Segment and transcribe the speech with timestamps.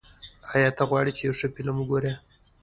[0.53, 2.13] ایا ته غواړې چې یو ښه فلم وګورې؟